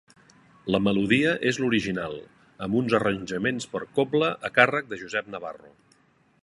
La 0.75 0.79
melodia 0.85 1.33
és 1.49 1.59
l'original, 1.63 2.17
amb 2.67 2.79
uns 2.81 2.97
arranjaments 3.01 3.69
per 3.75 3.83
cobla 3.99 4.31
a 4.49 4.53
càrrec 4.59 4.89
de 4.95 4.99
Josep 5.03 5.29
Navarro. 5.37 5.71